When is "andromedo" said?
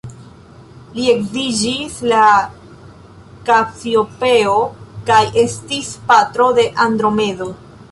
6.89-7.55